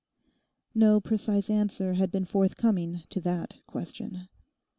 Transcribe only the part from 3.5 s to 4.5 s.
question.